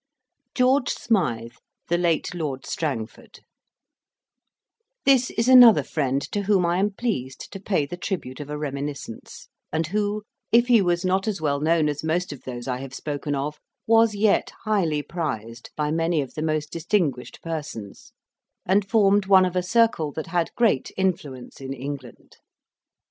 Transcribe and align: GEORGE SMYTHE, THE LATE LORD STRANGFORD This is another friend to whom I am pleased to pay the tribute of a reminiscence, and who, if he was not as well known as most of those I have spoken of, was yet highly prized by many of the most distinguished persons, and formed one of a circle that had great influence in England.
GEORGE 0.55 0.89
SMYTHE, 0.89 1.57
THE 1.87 1.99
LATE 1.99 2.33
LORD 2.33 2.65
STRANGFORD 2.65 3.41
This 5.05 5.29
is 5.29 5.47
another 5.47 5.83
friend 5.83 6.23
to 6.31 6.41
whom 6.41 6.65
I 6.65 6.79
am 6.79 6.89
pleased 6.89 7.51
to 7.53 7.59
pay 7.59 7.85
the 7.85 7.97
tribute 7.97 8.39
of 8.39 8.49
a 8.49 8.57
reminiscence, 8.57 9.47
and 9.71 9.85
who, 9.85 10.23
if 10.51 10.65
he 10.69 10.81
was 10.81 11.05
not 11.05 11.27
as 11.27 11.39
well 11.39 11.59
known 11.59 11.87
as 11.87 12.03
most 12.03 12.33
of 12.33 12.41
those 12.45 12.67
I 12.67 12.79
have 12.79 12.95
spoken 12.95 13.35
of, 13.35 13.59
was 13.85 14.15
yet 14.15 14.51
highly 14.63 15.03
prized 15.03 15.69
by 15.77 15.91
many 15.91 16.21
of 16.23 16.33
the 16.33 16.41
most 16.41 16.71
distinguished 16.71 17.39
persons, 17.43 18.11
and 18.65 18.89
formed 18.89 19.27
one 19.27 19.45
of 19.45 19.55
a 19.55 19.61
circle 19.61 20.11
that 20.13 20.25
had 20.25 20.49
great 20.55 20.89
influence 20.97 21.61
in 21.61 21.73
England. 21.73 22.37